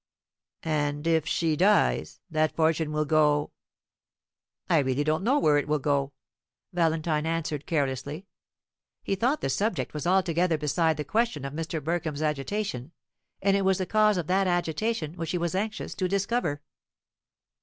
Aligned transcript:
"And 0.63 1.05
if 1.05 1.27
she 1.27 1.55
dies, 1.55 2.21
that 2.31 2.55
fortune 2.55 2.91
will 2.91 3.05
go" 3.05 3.51
"I 4.67 4.79
really 4.79 5.03
don't 5.03 5.23
know 5.23 5.37
where 5.37 5.59
it 5.59 5.67
will 5.67 5.77
go," 5.77 6.13
Valentine 6.73 7.27
answered 7.27 7.67
carelessly: 7.67 8.25
he 9.03 9.13
thought 9.13 9.41
the 9.41 9.49
subject 9.51 9.93
was 9.93 10.07
altogether 10.07 10.57
beside 10.57 10.97
the 10.97 11.03
question 11.05 11.45
of 11.45 11.53
Mr. 11.53 11.79
Burkham's 11.83 12.23
agitation, 12.23 12.93
and 13.43 13.55
it 13.55 13.61
was 13.63 13.77
the 13.77 13.85
cause 13.85 14.17
of 14.17 14.25
that 14.25 14.47
agitation 14.47 15.13
which 15.17 15.29
he 15.29 15.37
was 15.37 15.53
anxious 15.53 15.93
to 15.93 16.07
discover. 16.07 16.63